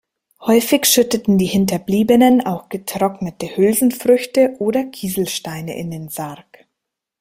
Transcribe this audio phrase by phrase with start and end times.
[0.41, 6.65] Häufig schütteten die Hinterbliebenen auch getrocknete Hülsenfrüchte oder Kieselsteine in den Sarg.